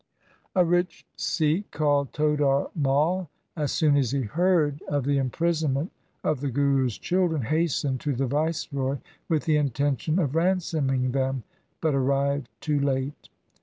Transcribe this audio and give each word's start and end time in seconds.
A 0.55 0.65
rich 0.65 1.05
Sikh 1.15 1.69
called 1.69 2.11
Todar 2.11 2.71
Mai, 2.75 3.27
as 3.55 3.71
soon 3.71 3.95
as 3.95 4.09
he 4.09 4.21
heard 4.23 4.81
of 4.87 5.03
the 5.05 5.19
imprisonment 5.19 5.91
of 6.23 6.41
the 6.41 6.49
Guru's 6.49 6.97
children, 6.97 7.43
hastened 7.43 7.99
to 7.99 8.15
the 8.15 8.25
viceroy 8.25 8.97
with 9.29 9.43
the 9.45 9.57
intention 9.57 10.17
of 10.17 10.33
ransoming 10.33 11.11
them, 11.11 11.43
but 11.81 11.93
arrived 11.93 12.49
too 12.61 12.79
late. 12.79 13.29